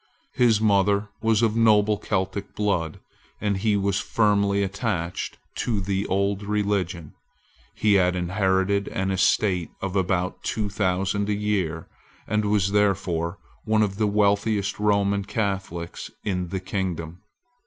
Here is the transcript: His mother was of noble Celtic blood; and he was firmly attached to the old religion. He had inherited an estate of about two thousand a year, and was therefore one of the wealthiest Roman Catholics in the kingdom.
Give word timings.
His 0.33 0.59
mother 0.59 1.09
was 1.21 1.43
of 1.43 1.55
noble 1.55 1.95
Celtic 1.95 2.55
blood; 2.55 2.99
and 3.39 3.57
he 3.57 3.77
was 3.77 3.99
firmly 3.99 4.63
attached 4.63 5.37
to 5.57 5.79
the 5.79 6.07
old 6.07 6.41
religion. 6.41 7.13
He 7.75 7.93
had 8.01 8.15
inherited 8.15 8.87
an 8.87 9.11
estate 9.11 9.69
of 9.79 9.95
about 9.95 10.41
two 10.43 10.69
thousand 10.71 11.29
a 11.29 11.33
year, 11.35 11.87
and 12.27 12.45
was 12.45 12.71
therefore 12.71 13.37
one 13.63 13.83
of 13.83 13.97
the 13.97 14.07
wealthiest 14.07 14.79
Roman 14.79 15.23
Catholics 15.23 16.09
in 16.23 16.47
the 16.47 16.59
kingdom. 16.59 17.21